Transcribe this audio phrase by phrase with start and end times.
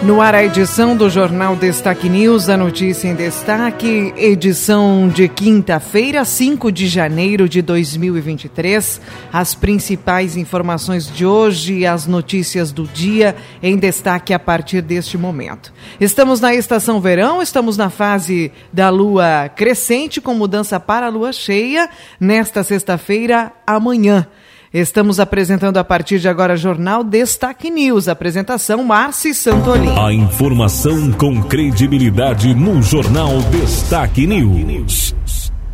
[0.00, 6.24] No ar a edição do Jornal Destaque News, a notícia em destaque, edição de quinta-feira,
[6.24, 9.00] 5 de janeiro de 2023.
[9.32, 15.18] As principais informações de hoje e as notícias do dia em destaque a partir deste
[15.18, 15.72] momento.
[16.00, 21.32] Estamos na estação verão, estamos na fase da lua crescente com mudança para a lua
[21.32, 21.90] cheia
[22.20, 24.28] nesta sexta-feira, amanhã.
[24.72, 28.06] Estamos apresentando a partir de agora Jornal Destaque News.
[28.06, 29.96] Apresentação Marci Santolin.
[29.98, 35.14] A informação com credibilidade no Jornal Destaque News.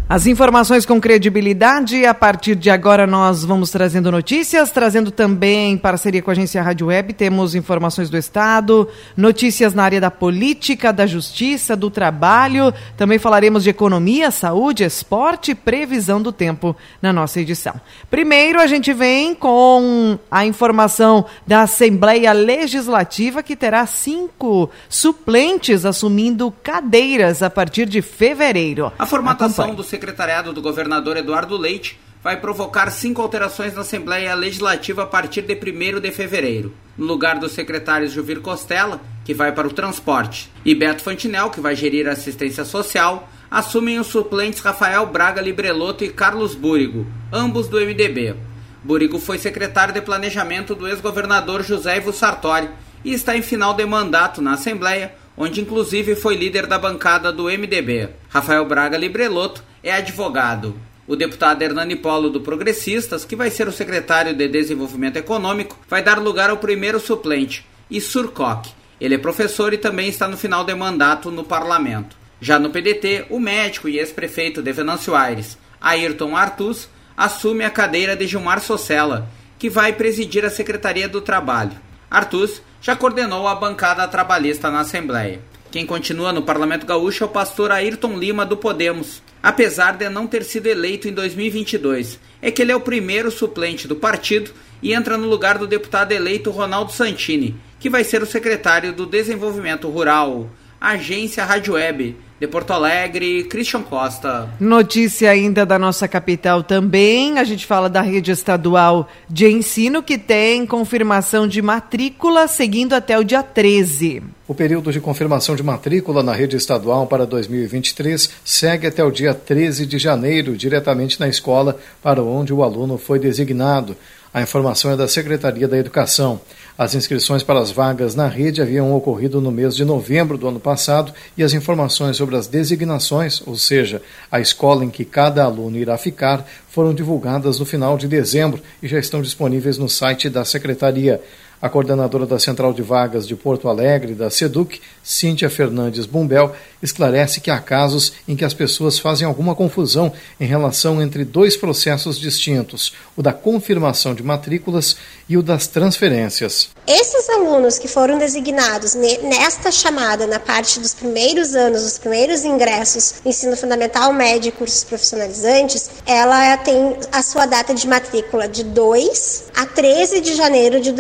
[0.07, 5.79] As informações com credibilidade, a partir de agora nós vamos trazendo notícias, trazendo também em
[5.79, 10.93] parceria com a agência Rádio Web, temos informações do Estado, notícias na área da política,
[10.93, 17.11] da justiça, do trabalho, também falaremos de economia, saúde, esporte e previsão do tempo na
[17.11, 17.75] nossa edição.
[18.11, 26.53] Primeiro a gente vem com a informação da Assembleia Legislativa que terá cinco suplentes assumindo
[26.63, 28.93] cadeiras a partir de fevereiro.
[28.99, 29.77] A formatação Acompanhe.
[29.77, 35.43] do secretariado do governador Eduardo Leite vai provocar cinco alterações na Assembleia Legislativa a partir
[35.43, 36.75] de 1 de fevereiro.
[36.99, 41.61] No lugar dos secretários Juvir Costela, que vai para o transporte, e Beto Fantinel, que
[41.61, 47.69] vai gerir a assistência social, assumem os suplentes Rafael Braga Libreloto e Carlos Búrigo, ambos
[47.69, 48.35] do MDB.
[48.83, 52.69] Búrigo foi secretário de planejamento do ex-governador José Ivo Sartori
[53.05, 57.45] e está em final de mandato na Assembleia, onde inclusive foi líder da bancada do
[57.45, 58.09] MDB.
[58.29, 60.75] Rafael Braga Libreloto é advogado.
[61.07, 66.03] O deputado Hernani Polo do Progressistas, que vai ser o secretário de Desenvolvimento Econômico, vai
[66.03, 68.75] dar lugar ao primeiro suplente, Isur Koch.
[68.99, 72.17] Ele é professor e também está no final de mandato no parlamento.
[72.41, 78.17] Já no PDT, o médico e ex-prefeito de Venâncio Aires, Ayrton Artus, assume a cadeira
[78.17, 79.29] de Gilmar Socella,
[79.59, 81.73] que vai presidir a Secretaria do Trabalho.
[82.11, 85.41] Artus já coordenou a bancada trabalhista na Assembleia.
[85.71, 90.27] Quem continua no Parlamento Gaúcho é o pastor Ayrton Lima do Podemos, apesar de não
[90.27, 92.19] ter sido eleito em 2022.
[92.41, 94.51] É que ele é o primeiro suplente do partido
[94.83, 99.05] e entra no lugar do deputado eleito Ronaldo Santini, que vai ser o secretário do
[99.05, 100.49] Desenvolvimento Rural,
[100.85, 104.51] Agência Rádio Web, de Porto Alegre, Christian Costa.
[104.61, 107.39] Notícia ainda da nossa capital também.
[107.39, 113.19] A gente fala da rede estadual de ensino que tem confirmação de matrícula seguindo até
[113.19, 114.23] o dia 13.
[114.47, 119.33] O período de confirmação de matrícula na rede estadual para 2023 segue até o dia
[119.33, 123.97] 13 de janeiro, diretamente na escola para onde o aluno foi designado.
[124.35, 126.41] A informação é da Secretaria da Educação.
[126.77, 130.59] As inscrições para as vagas na rede haviam ocorrido no mês de novembro do ano
[130.59, 134.03] passado e as informações sobre as designações, ou seja,
[134.33, 138.89] a escola em que cada aluno irá ficar, foram divulgadas no final de dezembro e
[138.89, 141.23] já estão disponíveis no site da Secretaria.
[141.65, 146.53] A coordenadora da Central de Vagas de Porto Alegre, da SEDUC, Cíntia Fernandes Bumbel,
[146.83, 151.57] esclarece que há casos em que as pessoas fazem alguma confusão em relação entre dois
[151.57, 156.69] processos distintos, o da confirmação de matrículas e o das transferências.
[156.87, 163.23] Esses alunos que foram designados nesta chamada, na parte dos primeiros anos, os primeiros ingressos,
[163.25, 169.45] ensino fundamental, médio e cursos profissionalizantes, ela tem a sua data de matrícula de 2
[169.57, 170.93] a 13 de janeiro de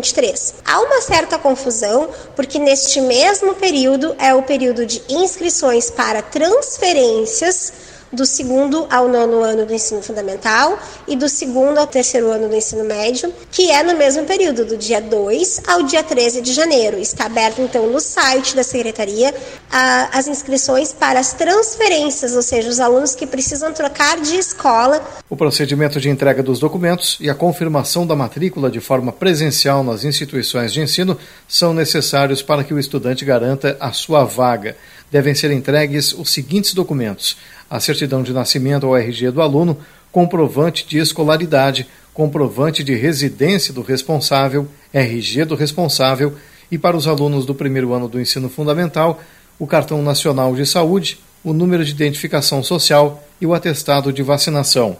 [0.00, 0.54] 2023.
[0.64, 7.72] Há uma certa confusão, porque neste mesmo período é o período de inscrições para transferências
[8.12, 12.54] do segundo ao nono ano do ensino fundamental e do segundo ao terceiro ano do
[12.54, 16.98] ensino médio, que é no mesmo período, do dia 2 ao dia 13 de janeiro.
[16.98, 19.34] Está aberto, então, no site da Secretaria
[19.70, 25.02] a, as inscrições para as transferências, ou seja, os alunos que precisam trocar de escola.
[25.28, 30.04] O procedimento de entrega dos documentos e a confirmação da matrícula de forma presencial nas
[30.04, 34.76] instituições de ensino são necessários para que o estudante garanta a sua vaga
[35.10, 37.36] devem ser entregues os seguintes documentos:
[37.70, 39.76] a certidão de nascimento ou RG do aluno,
[40.10, 46.34] comprovante de escolaridade, comprovante de residência do responsável, RG do responsável,
[46.70, 49.20] e para os alunos do primeiro ano do ensino fundamental,
[49.58, 54.96] o cartão nacional de saúde, o número de identificação social e o atestado de vacinação.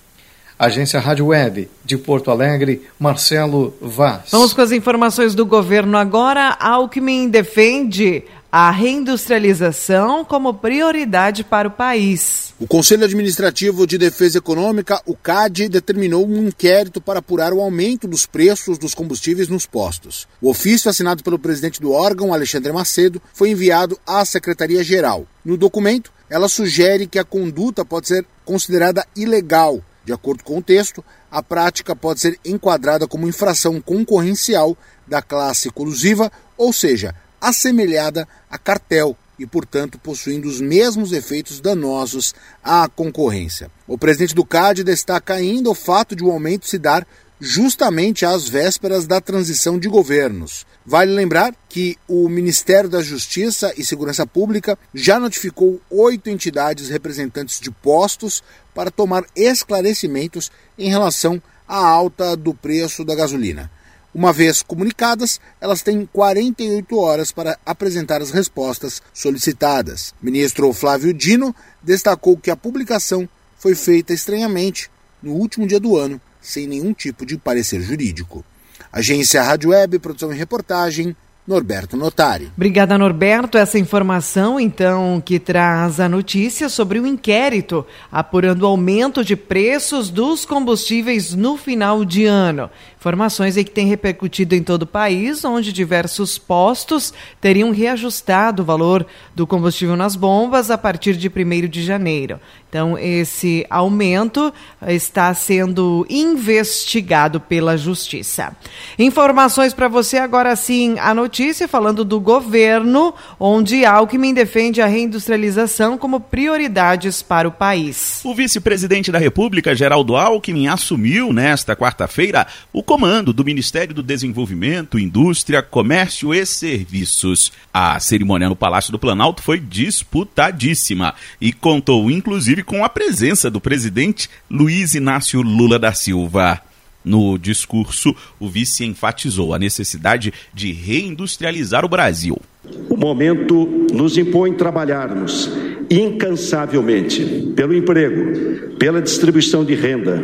[0.58, 4.30] Agência Rádio Web de Porto Alegre, Marcelo Vaz.
[4.30, 6.56] Vamos com as informações do governo agora.
[6.60, 8.24] Alckmin defende
[8.56, 12.54] a reindustrialização como prioridade para o país.
[12.60, 18.06] O Conselho Administrativo de Defesa Econômica, o CAD, determinou um inquérito para apurar o aumento
[18.06, 20.28] dos preços dos combustíveis nos postos.
[20.40, 25.26] O ofício assinado pelo presidente do órgão, Alexandre Macedo, foi enviado à Secretaria-Geral.
[25.44, 29.82] No documento, ela sugere que a conduta pode ser considerada ilegal.
[30.04, 35.70] De acordo com o texto, a prática pode ser enquadrada como infração concorrencial da classe
[35.70, 43.70] colusiva, ou seja, assemelhada a cartel e, portanto, possuindo os mesmos efeitos danosos à concorrência.
[43.86, 47.06] O presidente do CAD destaca ainda o fato de o aumento se dar
[47.40, 50.64] justamente às vésperas da transição de governos.
[50.86, 57.58] Vale lembrar que o Ministério da Justiça e Segurança Pública já notificou oito entidades representantes
[57.58, 58.42] de postos
[58.74, 63.70] para tomar esclarecimentos em relação à alta do preço da gasolina.
[64.14, 70.14] Uma vez comunicadas, elas têm 48 horas para apresentar as respostas solicitadas.
[70.22, 73.28] Ministro Flávio Dino destacou que a publicação
[73.58, 74.88] foi feita estranhamente
[75.20, 78.44] no último dia do ano, sem nenhum tipo de parecer jurídico.
[78.92, 82.50] Agência Rádio Web, produção e reportagem, Norberto Notari.
[82.56, 83.58] Obrigada, Norberto.
[83.58, 90.08] Essa informação, então, que traz a notícia sobre o inquérito apurando o aumento de preços
[90.08, 92.70] dos combustíveis no final de ano.
[93.04, 98.64] Informações aí que têm repercutido em todo o país, onde diversos postos teriam reajustado o
[98.64, 102.40] valor do combustível nas bombas a partir de 1 de janeiro.
[102.74, 104.52] Então, esse aumento
[104.88, 108.56] está sendo investigado pela Justiça.
[108.98, 115.96] Informações para você agora sim, a notícia falando do governo, onde Alckmin defende a reindustrialização
[115.96, 118.20] como prioridades para o país.
[118.24, 125.00] O vice-presidente da República, Geraldo Alckmin, assumiu nesta quarta-feira o comando do Ministério do Desenvolvimento,
[125.00, 127.50] Indústria, Comércio e Serviços.
[127.72, 133.60] A cerimônia no Palácio do Planalto foi disputadíssima e contou inclusive com a presença do
[133.60, 136.60] presidente Luiz Inácio Lula da Silva.
[137.04, 142.40] No discurso, o vice enfatizou a necessidade de reindustrializar o Brasil.
[142.88, 145.50] O momento nos impõe trabalharmos
[145.90, 150.22] incansavelmente pelo emprego, pela distribuição de renda,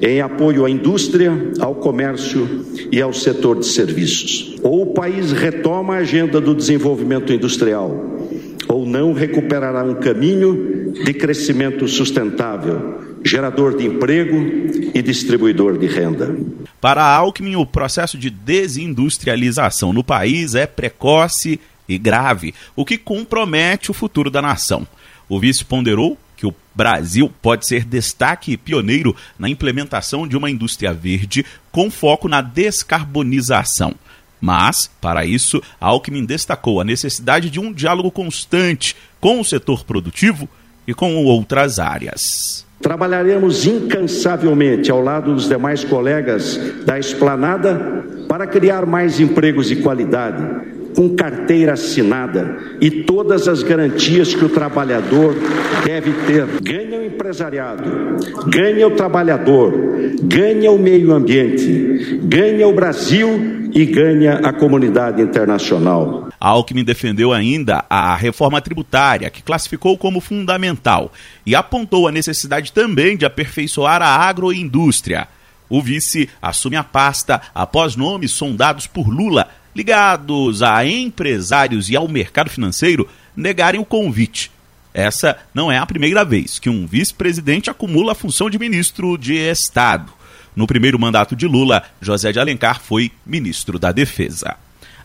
[0.00, 4.56] em apoio à indústria, ao comércio e ao setor de serviços.
[4.62, 8.18] Ou o país retoma a agenda do desenvolvimento industrial,
[8.68, 14.36] ou não recuperará um caminho de crescimento sustentável, gerador de emprego
[14.94, 16.36] e distribuidor de renda.
[16.80, 21.58] Para Alckmin, o processo de desindustrialização no país é precoce
[21.88, 24.86] e grave, o que compromete o futuro da nação.
[25.28, 30.50] O vice ponderou que o Brasil pode ser destaque e pioneiro na implementação de uma
[30.50, 33.94] indústria verde com foco na descarbonização.
[34.40, 40.48] Mas, para isso, Alckmin destacou a necessidade de um diálogo constante com o setor produtivo
[40.86, 42.66] e com outras áreas.
[42.80, 50.42] Trabalharemos incansavelmente ao lado dos demais colegas da esplanada para criar mais empregos de qualidade,
[50.96, 55.36] com carteira assinada e todas as garantias que o trabalhador
[55.84, 56.46] deve ter.
[56.62, 58.16] Ganha o empresariado,
[58.46, 59.72] ganha o trabalhador,
[60.22, 66.30] ganha o meio ambiente, ganha o Brasil e ganha a comunidade internacional.
[66.40, 71.12] Alckmin defendeu ainda a reforma tributária, que classificou como fundamental,
[71.44, 75.28] e apontou a necessidade também de aperfeiçoar a agroindústria.
[75.68, 82.08] O vice assume a pasta após nomes sondados por Lula ligados a empresários e ao
[82.08, 83.06] mercado financeiro
[83.36, 84.50] negarem o convite.
[84.94, 89.34] Essa não é a primeira vez que um vice-presidente acumula a função de ministro de
[89.34, 90.10] Estado.
[90.56, 94.56] No primeiro mandato de Lula, José de Alencar foi ministro da Defesa.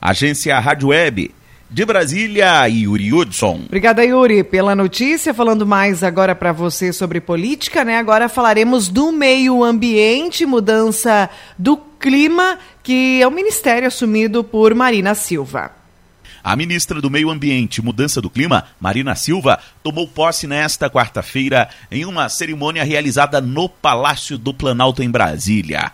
[0.02, 1.32] Agência Rádio Web
[1.72, 3.62] de Brasília, Yuri Hudson.
[3.66, 5.34] Obrigada, Yuri, pela notícia.
[5.34, 7.98] Falando mais agora para você sobre política, né?
[7.98, 15.16] Agora falaremos do meio ambiente, mudança do clima, que é o ministério assumido por Marina
[15.16, 15.72] Silva.
[16.44, 21.70] A ministra do Meio Ambiente e Mudança do Clima, Marina Silva, tomou posse nesta quarta-feira
[21.92, 25.92] em uma cerimônia realizada no Palácio do Planalto, em Brasília.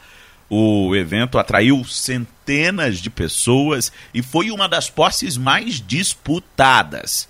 [0.49, 7.27] O evento atraiu centenas de pessoas e foi uma das posses mais disputadas.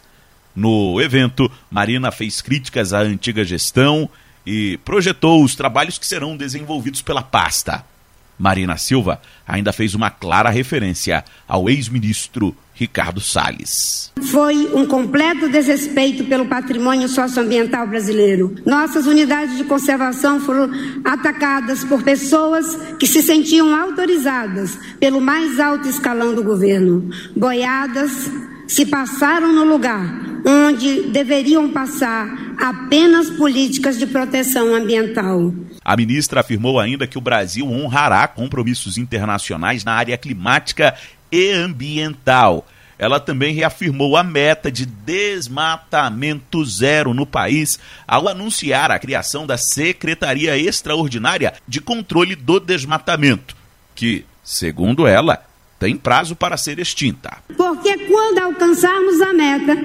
[0.55, 4.09] No evento, Marina fez críticas à antiga gestão
[4.45, 7.83] e projetou os trabalhos que serão desenvolvidos pela pasta.
[8.37, 14.11] Marina Silva ainda fez uma clara referência ao ex-ministro Ricardo Salles.
[14.31, 18.55] Foi um completo desrespeito pelo patrimônio socioambiental brasileiro.
[18.65, 20.69] Nossas unidades de conservação foram
[21.03, 27.09] atacadas por pessoas que se sentiam autorizadas pelo mais alto escalão do governo.
[27.35, 28.29] Boiadas
[28.67, 35.53] se passaram no lugar onde deveriam passar apenas políticas de proteção ambiental.
[35.87, 40.93] A ministra afirmou ainda que o Brasil honrará compromissos internacionais na área climática
[41.31, 42.67] e ambiental.
[42.99, 49.57] Ela também reafirmou a meta de desmatamento zero no país ao anunciar a criação da
[49.57, 53.55] Secretaria Extraordinária de Controle do Desmatamento,
[53.95, 55.41] que, segundo ela,
[55.79, 57.37] tem prazo para ser extinta.
[57.55, 59.77] Porque quando alcançarmos a meta,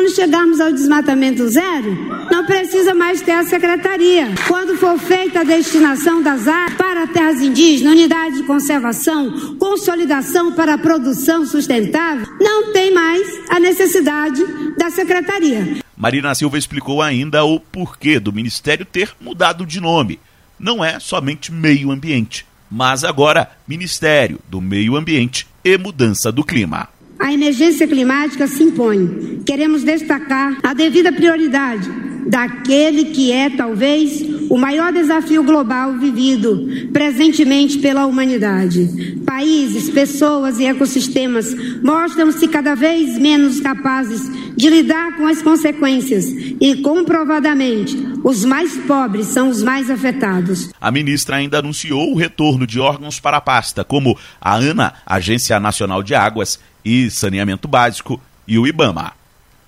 [0.00, 1.94] quando chegarmos ao desmatamento zero,
[2.30, 4.34] não precisa mais ter a secretaria.
[4.48, 10.72] Quando for feita a destinação das áreas para terras indígenas, unidade de conservação, consolidação para
[10.72, 14.42] a produção sustentável, não tem mais a necessidade
[14.78, 15.82] da secretaria.
[15.94, 20.18] Marina Silva explicou ainda o porquê do ministério ter mudado de nome.
[20.58, 26.88] Não é somente meio ambiente mas agora Ministério do Meio Ambiente e Mudança do Clima.
[27.20, 29.42] A emergência climática se impõe.
[29.44, 31.88] Queremos destacar a devida prioridade
[32.26, 39.20] daquele que é, talvez, o maior desafio global vivido presentemente pela humanidade.
[39.24, 44.22] Países, pessoas e ecossistemas mostram-se cada vez menos capazes
[44.56, 46.26] de lidar com as consequências
[46.60, 50.70] e, comprovadamente, os mais pobres são os mais afetados.
[50.80, 55.58] A ministra ainda anunciou o retorno de órgãos para a pasta, como a ANA, Agência
[55.58, 59.12] Nacional de Águas e Saneamento Básico, e o IBAMA.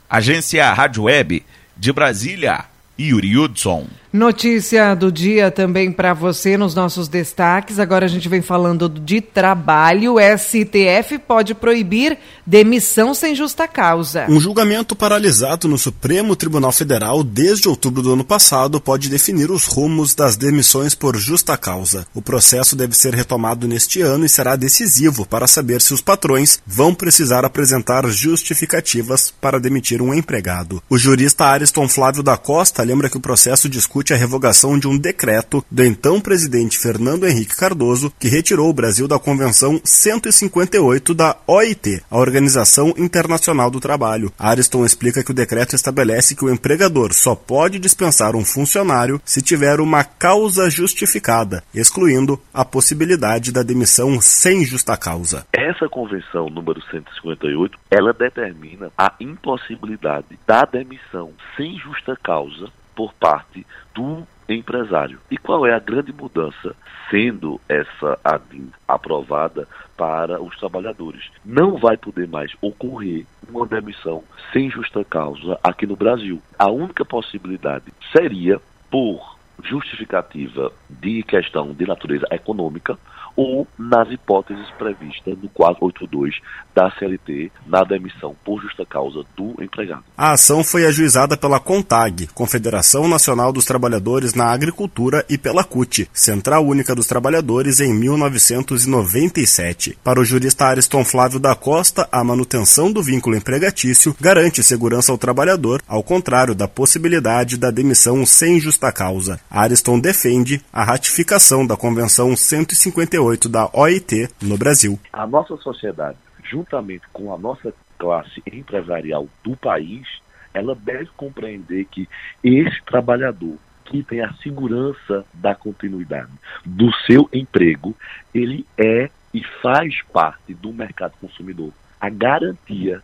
[0.08, 1.42] Agência Rádio Web
[1.76, 2.64] de Brasília,
[2.98, 3.86] Yuri Hudson.
[4.12, 7.78] Notícia do dia também para você nos nossos destaques.
[7.78, 10.16] Agora a gente vem falando de trabalho.
[10.36, 14.26] STF pode proibir demissão sem justa causa.
[14.28, 19.64] Um julgamento paralisado no Supremo Tribunal Federal desde outubro do ano passado pode definir os
[19.64, 22.06] rumos das demissões por justa causa.
[22.14, 26.60] O processo deve ser retomado neste ano e será decisivo para saber se os patrões
[26.66, 30.82] vão precisar apresentar justificativas para demitir um empregado.
[30.90, 34.88] O jurista Ariston Flávio da Costa lembra que o processo discute discute a revogação de
[34.88, 41.14] um decreto do então presidente Fernando Henrique Cardoso, que retirou o Brasil da Convenção 158
[41.14, 44.32] da OIT, a Organização Internacional do Trabalho.
[44.38, 49.40] Ariston explica que o decreto estabelece que o empregador só pode dispensar um funcionário se
[49.40, 55.46] tiver uma causa justificada, excluindo a possibilidade da demissão sem justa causa.
[55.52, 63.66] Essa convenção número 158, ela determina a impossibilidade da demissão sem justa causa por parte
[63.94, 65.18] do empresário.
[65.30, 66.74] E qual é a grande mudança
[67.10, 71.30] sendo essa ADIM aprovada para os trabalhadores?
[71.44, 74.22] Não vai poder mais ocorrer uma demissão
[74.52, 76.40] sem justa causa aqui no Brasil.
[76.58, 79.31] A única possibilidade seria por
[79.62, 82.98] justificativa de questão de natureza econômica
[83.34, 86.38] ou nas hipóteses previstas no 482
[86.74, 90.04] da CLT na demissão por justa causa do empregado.
[90.16, 96.08] A ação foi ajuizada pela CONTAG, Confederação Nacional dos Trabalhadores na Agricultura, e pela CUT,
[96.12, 99.98] Central Única dos Trabalhadores, em 1997.
[100.02, 105.18] Para o jurista Ariston Flávio da Costa, a manutenção do vínculo empregatício garante segurança ao
[105.18, 109.40] trabalhador, ao contrário da possibilidade da demissão sem justa causa.
[109.54, 114.98] Ariston defende a ratificação da Convenção 158 da OIT no Brasil.
[115.12, 120.08] A nossa sociedade, juntamente com a nossa classe empresarial do país,
[120.54, 122.08] ela deve compreender que
[122.42, 126.32] esse trabalhador que tem a segurança da continuidade
[126.64, 127.94] do seu emprego,
[128.34, 131.72] ele é e faz parte do mercado consumidor.
[132.00, 133.02] A garantia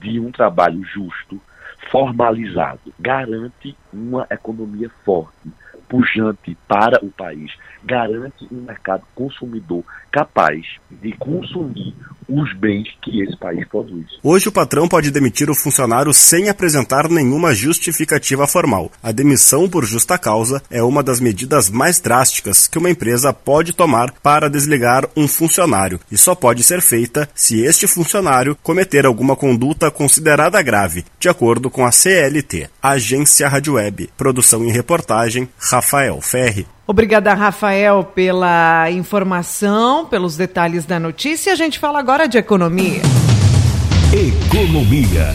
[0.00, 1.38] de um trabalho justo,
[1.90, 5.50] formalizado, garante uma economia forte,
[5.90, 7.50] pujante para o país,
[7.84, 11.94] garante um mercado consumidor capaz de consumir
[12.28, 14.06] os bens que esse país produz.
[14.22, 18.90] Hoje o patrão pode demitir o funcionário sem apresentar nenhuma justificativa formal.
[19.02, 23.72] A demissão por justa causa é uma das medidas mais drásticas que uma empresa pode
[23.72, 29.34] tomar para desligar um funcionário e só pode ser feita se este funcionário cometer alguma
[29.34, 34.10] conduta considerada grave, de acordo com a CLT, Agência Rádio Web.
[34.16, 35.79] Produção e reportagem Rafael
[36.20, 36.66] Ferri.
[36.86, 41.52] Obrigada, Rafael, pela informação, pelos detalhes da notícia.
[41.52, 43.00] A gente fala agora de economia.
[44.12, 45.34] Economia.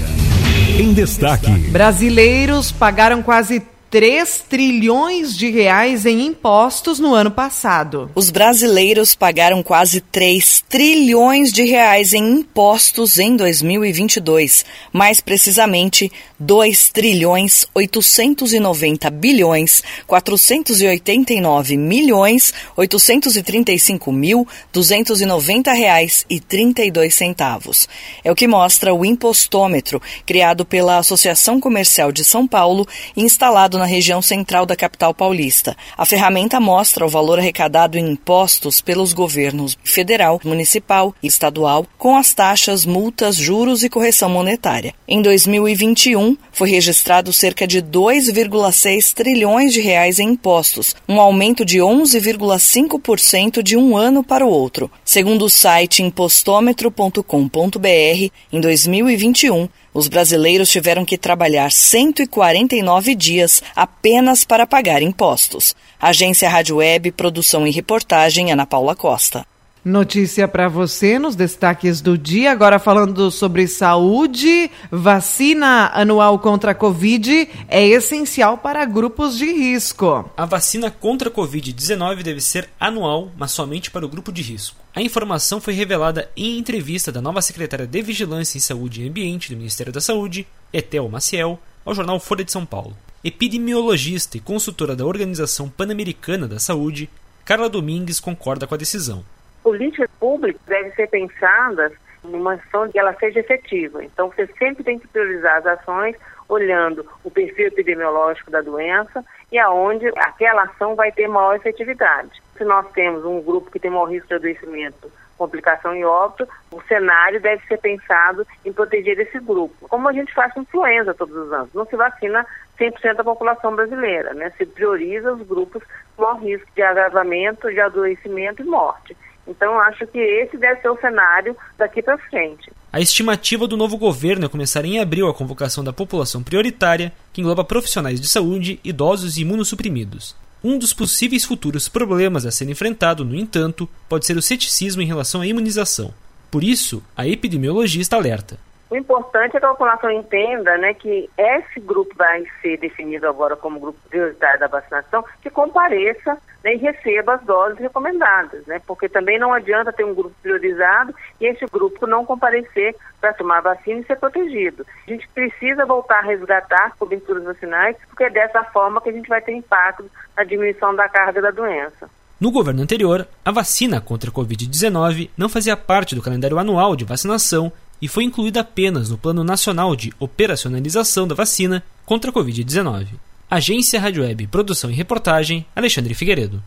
[0.78, 1.50] Em destaque.
[1.70, 8.12] Brasileiros pagaram quase 3 trilhões de reais em impostos no ano passado.
[8.16, 16.90] Os brasileiros pagaram quase 3 trilhões de reais em impostos em 2022, mais precisamente 2
[16.90, 27.88] trilhões 890 bilhões 489 milhões 835 mil 290 reais e 32 centavos.
[28.24, 33.85] É o que mostra o impostômetro criado pela Associação Comercial de São Paulo instalado na
[33.86, 35.76] região central da capital paulista.
[35.98, 42.16] A ferramenta mostra o valor arrecadado em impostos pelos governos federal, municipal e estadual, com
[42.16, 44.94] as taxas, multas, juros e correção monetária.
[45.08, 51.80] Em 2021, foi registrado cerca de 2,6 trilhões de reais em impostos, um aumento de
[51.80, 54.92] 11,5% de um ano para o outro.
[55.04, 64.68] Segundo o site impostômetro.com.br, em 2021, os brasileiros tiveram que trabalhar 149 dias apenas para
[64.68, 65.74] pagar impostos.
[65.98, 69.48] Agência Rádio Web, produção e reportagem Ana Paula Costa.
[69.86, 72.52] Notícia para você nos destaques do dia.
[72.52, 80.28] Agora falando sobre saúde, vacina anual contra a Covid é essencial para grupos de risco.
[80.36, 84.76] A vacina contra a Covid-19 deve ser anual, mas somente para o grupo de risco.
[84.96, 89.54] A informação foi revelada em entrevista da nova secretária de Vigilância em Saúde e Ambiente
[89.54, 92.98] do Ministério da Saúde, Etel Maciel, ao jornal Folha de São Paulo.
[93.24, 97.08] Epidemiologista e consultora da Organização Pan-Americana da Saúde,
[97.46, 99.24] Carla Domingues concorda com a decisão
[99.66, 101.92] políticas públicas devem ser pensadas
[102.24, 104.04] numa ação que ela seja efetiva.
[104.04, 106.16] Então, você sempre tem que priorizar as ações
[106.48, 112.44] olhando o perfil epidemiológico da doença e aonde aquela ação vai ter maior efetividade.
[112.56, 116.80] Se nós temos um grupo que tem maior risco de adoecimento, complicação e óbito, o
[116.84, 119.90] cenário deve ser pensado em proteger esse grupo.
[119.90, 122.46] Como a gente faz com influenza todos os anos, não se vacina
[122.80, 124.52] 100% da população brasileira, né?
[124.58, 125.82] Se prioriza os grupos
[126.16, 129.18] com maior risco de agravamento, de adoecimento e morte.
[129.48, 132.72] Então, acho que esse deve ser o cenário daqui para frente.
[132.92, 137.42] A estimativa do novo governo é começar em abril a convocação da população prioritária, que
[137.42, 140.36] engloba profissionais de saúde, idosos e imunossuprimidos.
[140.64, 145.06] Um dos possíveis futuros problemas a ser enfrentado, no entanto, pode ser o ceticismo em
[145.06, 146.12] relação à imunização.
[146.50, 148.58] Por isso, a epidemiologista alerta.
[148.90, 153.56] O importante é que a população entenda né, que esse grupo vai ser definido agora
[153.56, 159.10] como grupo prioritário da vacinação, que compareça né, e receba as doses recomendadas, né, porque
[159.10, 164.02] também não adianta ter um grupo priorizado e esse grupo não comparecer para tomar vacina
[164.02, 164.86] e ser protegido.
[165.08, 169.28] A gente precisa voltar a resgatar coberturas vacinais, porque é dessa forma que a gente
[169.28, 172.08] vai ter impacto na diminuição da carga da doença.
[172.40, 177.06] No governo anterior, a vacina contra a Covid-19 não fazia parte do calendário anual de
[177.06, 183.08] vacinação e foi incluída apenas no Plano Nacional de Operacionalização da Vacina contra a Covid-19.
[183.50, 186.62] Agência Rádio Web, produção e reportagem, Alexandre Figueiredo.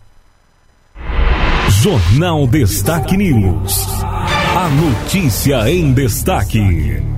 [1.82, 3.86] Jornal Destaque News.
[4.02, 7.17] A notícia em destaque.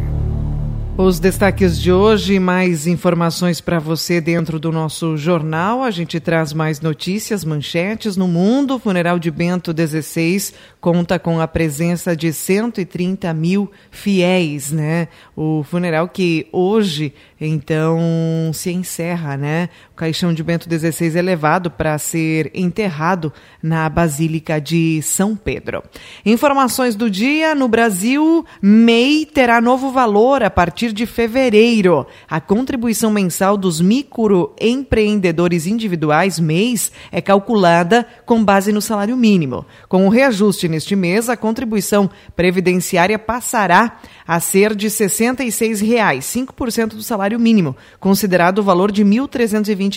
[1.02, 5.82] Os destaques de hoje, mais informações para você dentro do nosso jornal.
[5.82, 8.74] A gente traz mais notícias, manchetes no mundo.
[8.74, 15.08] O funeral de Bento XVI conta com a presença de 130 mil fiéis, né?
[15.34, 19.70] O funeral que hoje, então, se encerra, né?
[20.00, 23.30] Caixão de Bento XVI é levado para ser enterrado
[23.62, 25.82] na Basílica de São Pedro.
[26.24, 32.06] Informações do dia: no Brasil, MEI terá novo valor a partir de fevereiro.
[32.26, 39.66] A contribuição mensal dos microempreendedores individuais mês é calculada com base no salário mínimo.
[39.86, 46.94] Com o reajuste neste mês, a contribuição previdenciária passará a ser de 66,00 reais, 5%
[46.94, 49.89] do salário mínimo, considerado o valor de R$ 1.320,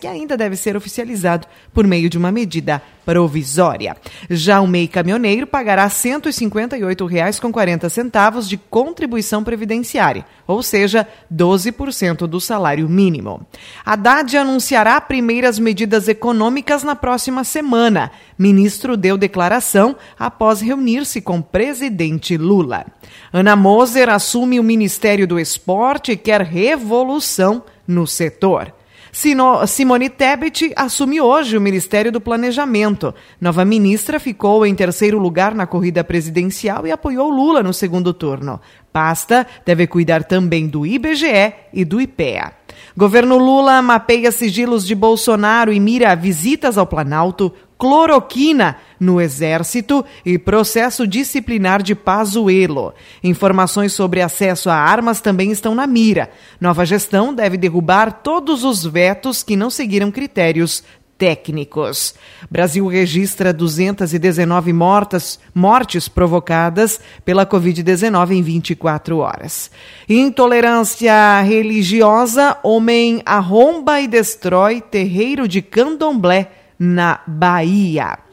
[0.00, 3.96] que ainda deve ser oficializado por meio de uma medida provisória.
[4.30, 12.88] Já o MEI caminhoneiro pagará R$ 158,40 de contribuição previdenciária, ou seja, 12% do salário
[12.88, 13.46] mínimo.
[13.84, 18.10] Haddad anunciará primeiras medidas econômicas na próxima semana.
[18.38, 22.86] Ministro deu declaração após reunir-se com presidente Lula.
[23.32, 28.72] Ana Moser assume o Ministério do Esporte e quer revolução no setor.
[29.14, 33.14] Simone Tebet assume hoje o Ministério do Planejamento.
[33.40, 38.60] Nova ministra ficou em terceiro lugar na corrida presidencial e apoiou Lula no segundo turno.
[38.92, 42.54] Pasta deve cuidar também do IBGE e do IPEA.
[42.96, 50.38] Governo Lula mapeia sigilos de Bolsonaro e mira visitas ao Planalto, cloroquina no Exército e
[50.38, 52.94] processo disciplinar de Pazuello.
[53.22, 56.30] Informações sobre acesso a armas também estão na mira.
[56.60, 60.82] Nova gestão deve derrubar todos os vetos que não seguiram critérios
[61.18, 62.14] técnicos.
[62.50, 69.70] Brasil registra 219 mortas, mortes provocadas pela Covid-19 em 24 horas.
[70.08, 78.23] Intolerância religiosa, homem arromba e destrói terreiro de candomblé na Bahia.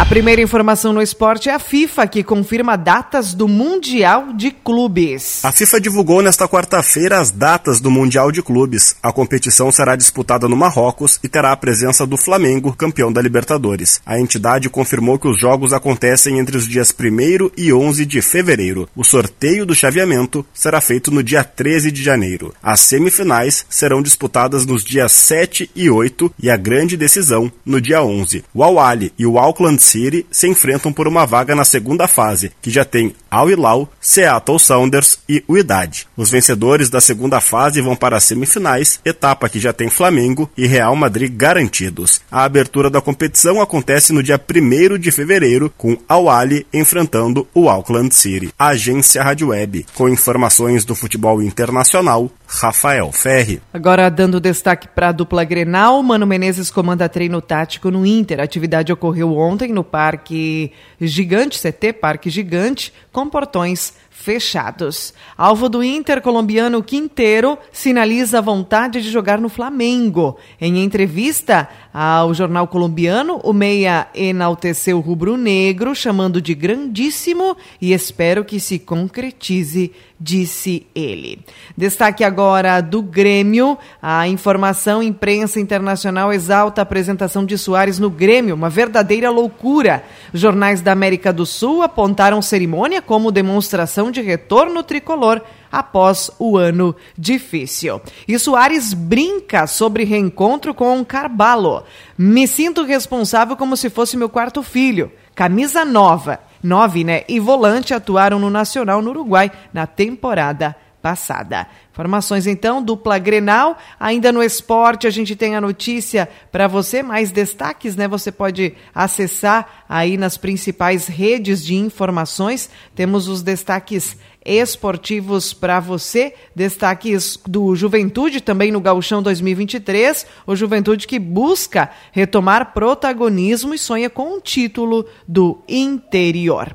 [0.00, 5.44] A primeira informação no esporte é a FIFA, que confirma datas do Mundial de Clubes.
[5.44, 8.96] A FIFA divulgou nesta quarta-feira as datas do Mundial de Clubes.
[9.02, 14.00] A competição será disputada no Marrocos e terá a presença do Flamengo, campeão da Libertadores.
[14.06, 18.88] A entidade confirmou que os jogos acontecem entre os dias 1 e 11 de fevereiro.
[18.96, 22.54] O sorteio do chaveamento será feito no dia 13 de janeiro.
[22.62, 28.02] As semifinais serão disputadas nos dias 7 e 8 e a grande decisão no dia
[28.02, 28.42] 11.
[28.54, 32.70] O Al-Ali e o Auckland City se enfrentam por uma vaga na segunda fase, que
[32.70, 36.06] já tem Al Hilal, Seattle Sounders e Uidade.
[36.16, 40.66] Os vencedores da segunda fase vão para as semifinais, etapa que já tem Flamengo e
[40.66, 42.20] Real Madrid garantidos.
[42.30, 47.68] A abertura da competição acontece no dia 1 de fevereiro, com Al Ali enfrentando o
[47.68, 48.52] Auckland City.
[48.58, 53.62] Agência Rádio Web, com informações do futebol internacional, Rafael Ferri.
[53.72, 58.40] Agora dando destaque para a dupla Grenal, Mano Menezes comanda treino tático no Inter.
[58.40, 65.14] A atividade ocorreu ontem no Parque Gigante, CT Parque Gigante, com portões fechados.
[65.36, 70.36] Alvo do Inter colombiano Quinteiro sinaliza a vontade de jogar no Flamengo.
[70.60, 78.44] Em entrevista ao jornal colombiano, o meia enalteceu o rubro-negro, chamando de grandíssimo e espero
[78.44, 81.38] que se concretize, disse ele.
[81.76, 83.78] Destaque agora do Grêmio.
[84.02, 90.04] A informação imprensa internacional exalta a apresentação de Soares no Grêmio, uma verdadeira loucura.
[90.34, 95.40] Jornais da América do Sul apontaram cerimônia como demonstração de retorno tricolor
[95.72, 98.00] após o ano difícil.
[98.26, 101.82] E Soares brinca sobre reencontro com Carvalho.
[102.18, 105.10] Me sinto responsável como se fosse meu quarto filho.
[105.34, 107.22] Camisa nova, nove, né?
[107.28, 111.66] E volante atuaram no Nacional no Uruguai na temporada passada.
[111.90, 113.76] Informações então, dupla Grenal.
[113.98, 118.06] Ainda no esporte, a gente tem a notícia para você, mais destaques, né?
[118.06, 122.70] Você pode acessar aí nas principais redes de informações.
[122.94, 126.34] Temos os destaques esportivos para você.
[126.54, 130.26] Destaques do Juventude também no Gauchão 2023.
[130.46, 136.74] O Juventude que busca retomar protagonismo e sonha com um título do interior.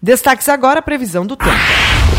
[0.00, 1.50] Destaques agora, previsão do tempo.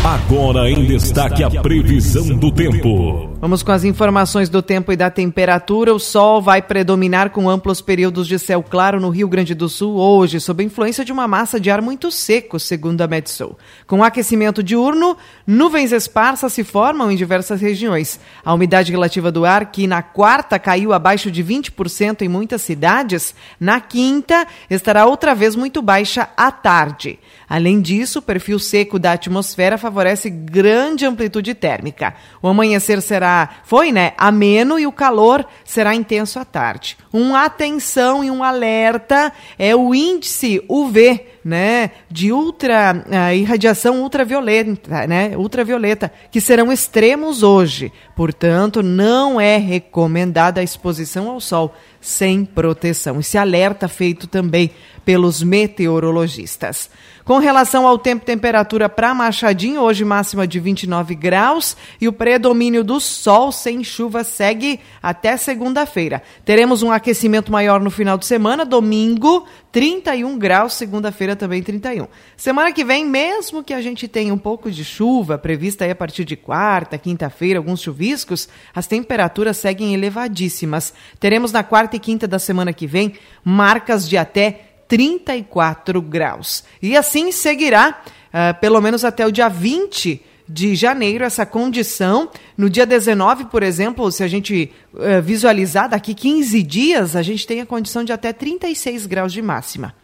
[0.04, 3.37] Agora em destaque a previsão do tempo.
[3.40, 5.94] Vamos com as informações do tempo e da temperatura.
[5.94, 9.94] O sol vai predominar com amplos períodos de céu claro no Rio Grande do Sul
[9.94, 13.56] hoje, sob influência de uma massa de ar muito seco, segundo a Metsul.
[13.86, 18.18] Com aquecimento diurno, nuvens esparsas se formam em diversas regiões.
[18.44, 23.36] A umidade relativa do ar, que na quarta caiu abaixo de 20% em muitas cidades,
[23.60, 27.20] na quinta estará outra vez muito baixa à tarde.
[27.48, 32.14] Além disso, o perfil seco da atmosfera favorece grande amplitude térmica.
[32.42, 36.96] O amanhecer será, foi, né, ameno e o calor será intenso à tarde.
[37.12, 45.06] Um atenção e um alerta é o índice UV, né, de ultra uh, irradiação ultravioleta,
[45.06, 47.92] né, ultravioleta, que serão extremos hoje.
[48.16, 53.20] Portanto, não é recomendada a exposição ao sol sem proteção.
[53.20, 54.70] Esse alerta feito também
[55.04, 56.90] pelos meteorologistas.
[57.28, 62.12] Com relação ao tempo e temperatura para Machadinho, hoje máxima de 29 graus e o
[62.12, 66.22] predomínio do sol sem chuva segue até segunda-feira.
[66.42, 72.06] Teremos um aquecimento maior no final de semana, domingo, 31 graus, segunda-feira também 31.
[72.34, 75.94] Semana que vem, mesmo que a gente tenha um pouco de chuva prevista aí a
[75.94, 80.94] partir de quarta, quinta-feira, alguns chuviscos, as temperaturas seguem elevadíssimas.
[81.20, 86.64] Teremos na quarta e quinta da semana que vem marcas de até 34 graus.
[86.82, 92.30] E assim seguirá, uh, pelo menos até o dia 20 de janeiro, essa condição.
[92.56, 97.46] No dia 19, por exemplo, se a gente uh, visualizar, daqui 15 dias, a gente
[97.46, 99.94] tem a condição de até 36 graus de máxima.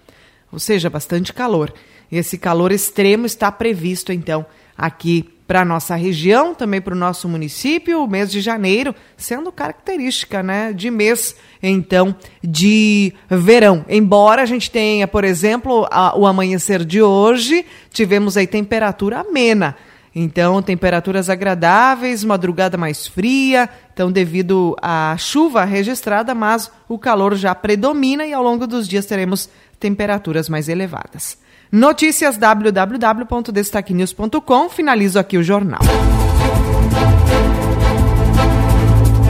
[0.52, 1.72] Ou seja, bastante calor.
[2.12, 4.44] Esse calor extremo está previsto, então,
[4.76, 9.52] aqui para a nossa região, também para o nosso município, o mês de janeiro, sendo
[9.52, 13.84] característica né, de mês, então, de verão.
[13.88, 19.76] Embora a gente tenha, por exemplo, a, o amanhecer de hoje, tivemos aí temperatura amena.
[20.16, 27.52] Então, temperaturas agradáveis, madrugada mais fria, então devido à chuva registrada, mas o calor já
[27.52, 31.36] predomina e ao longo dos dias teremos temperaturas mais elevadas.
[31.74, 34.68] Notícias www.destaquenews.com.
[34.68, 35.80] Finalizo aqui o jornal.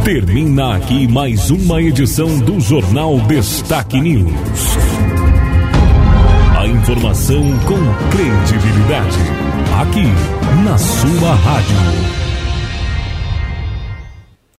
[0.04, 4.76] Termina aqui mais uma edição do Jornal Destaque News.
[6.59, 7.78] A informação com
[8.11, 9.16] credibilidade.
[9.80, 10.04] Aqui,
[10.66, 12.23] na sua rádio.